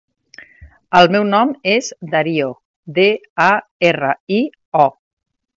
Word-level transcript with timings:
El 0.99 1.09
meu 1.15 1.27
nom 1.33 1.51
és 1.75 1.91
Dario: 2.15 2.49
de, 2.97 3.07
a, 3.49 3.51
erra, 3.93 4.13
i, 4.39 4.43
o. 4.87 4.91